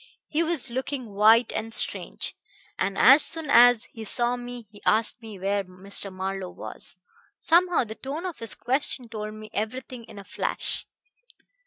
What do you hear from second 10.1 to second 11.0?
a flash.